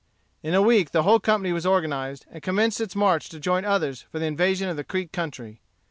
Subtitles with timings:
[0.41, 4.01] In a week the whole company was organized, and commenced its march to join others
[4.01, 5.61] for the invasion of the Creek country.